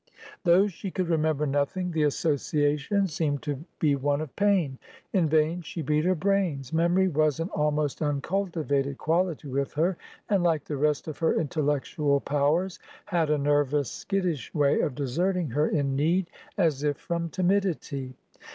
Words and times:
Though 0.45 0.65
she 0.65 0.89
could 0.89 1.09
remember 1.09 1.45
nothing, 1.45 1.91
the 1.91 2.01
association 2.01 3.05
seemed 3.05 3.43
to 3.43 3.63
be 3.77 3.95
one 3.95 4.19
of 4.19 4.35
pain. 4.35 4.79
In 5.13 5.29
vain 5.29 5.61
she 5.61 5.83
beat 5.83 6.05
her 6.05 6.15
brains. 6.15 6.73
Memory 6.73 7.07
was 7.09 7.39
an 7.39 7.49
almost 7.53 8.01
uncultivated 8.01 8.97
quality 8.97 9.47
with 9.47 9.73
her, 9.73 9.97
and, 10.27 10.41
like 10.41 10.63
the 10.63 10.75
rest 10.75 11.07
of 11.07 11.19
her 11.19 11.39
intellectual 11.39 12.19
powers, 12.19 12.79
had 13.05 13.29
a 13.29 13.37
nervous, 13.37 13.91
skittish 13.91 14.51
way 14.55 14.79
of 14.81 14.95
deserting 14.95 15.51
her 15.51 15.67
in 15.69 15.95
need, 15.95 16.31
as 16.57 16.81
if 16.83 16.97
from 16.97 17.29
timidity. 17.29 18.15